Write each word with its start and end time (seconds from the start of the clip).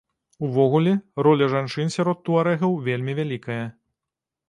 Увогуле, 0.45 0.93
роля 1.27 1.51
жанчын 1.53 1.93
сярод 1.99 2.25
туарэгаў 2.31 2.71
вельмі 2.89 3.13
вялікая. 3.21 3.63